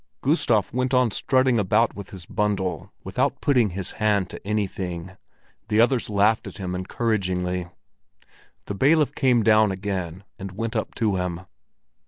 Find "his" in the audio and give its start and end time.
2.09-2.25, 3.69-3.91